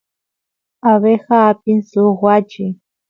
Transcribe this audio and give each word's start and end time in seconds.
abeja 0.91 1.35
apin 1.49 1.79
suk 1.89 2.17
wachi 2.25 2.65